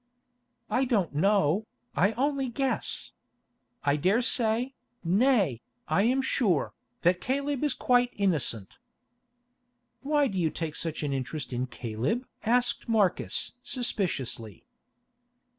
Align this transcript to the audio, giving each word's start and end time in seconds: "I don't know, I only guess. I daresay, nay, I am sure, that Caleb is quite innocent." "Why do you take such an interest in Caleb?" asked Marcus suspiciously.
"I 0.71 0.85
don't 0.85 1.13
know, 1.13 1.67
I 1.95 2.13
only 2.13 2.49
guess. 2.49 3.11
I 3.83 3.97
daresay, 3.97 4.73
nay, 5.03 5.61
I 5.87 6.01
am 6.01 6.23
sure, 6.23 6.73
that 7.03 7.21
Caleb 7.21 7.63
is 7.63 7.75
quite 7.75 8.09
innocent." 8.13 8.79
"Why 10.01 10.27
do 10.27 10.39
you 10.39 10.49
take 10.49 10.75
such 10.75 11.03
an 11.03 11.13
interest 11.13 11.53
in 11.53 11.67
Caleb?" 11.67 12.25
asked 12.43 12.89
Marcus 12.89 13.51
suspiciously. 13.61 14.65